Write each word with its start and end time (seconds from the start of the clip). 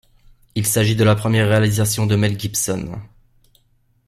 Il 0.55 0.65
s'agit 0.65 0.95
de 0.95 1.03
la 1.03 1.13
première 1.13 1.47
réalisation 1.47 2.07
de 2.07 2.15
Mel 2.15 2.39
Gibson. 2.39 2.99